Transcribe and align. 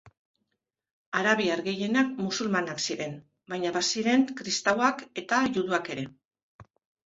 Arabiar 1.19 1.61
gehienak 1.67 2.09
musulmanak 2.23 2.83
ziren, 2.87 3.15
baina 3.55 3.75
baziren 3.79 4.27
kristauak 4.43 5.07
eta 5.25 5.45
juduak 5.61 5.97
ere. 5.99 6.11